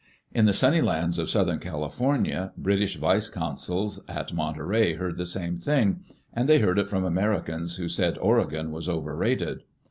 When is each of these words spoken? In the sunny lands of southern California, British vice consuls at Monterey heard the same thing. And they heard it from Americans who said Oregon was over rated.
In 0.33 0.45
the 0.45 0.51
sunny 0.53 0.81
lands 0.81 1.19
of 1.19 1.29
southern 1.29 1.59
California, 1.59 2.53
British 2.57 2.95
vice 2.95 3.29
consuls 3.29 4.03
at 4.07 4.33
Monterey 4.33 4.95
heard 4.95 5.15
the 5.19 5.27
same 5.27 5.59
thing. 5.59 5.99
And 6.33 6.49
they 6.49 6.57
heard 6.57 6.79
it 6.79 6.89
from 6.89 7.05
Americans 7.05 7.75
who 7.75 7.87
said 7.87 8.17
Oregon 8.17 8.71
was 8.71 8.89
over 8.89 9.15
rated. 9.15 9.61